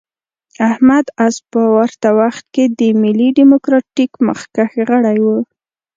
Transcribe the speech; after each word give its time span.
احمد 0.69 1.05
عز 1.21 1.35
په 1.51 1.61
ورته 1.75 2.09
وخت 2.19 2.45
کې 2.53 2.63
د 2.79 2.81
ملي 3.01 3.29
ډیموکراتیک 3.37 4.11
مخکښ 4.27 4.71
غړی 4.87 5.17
و. 5.25 5.27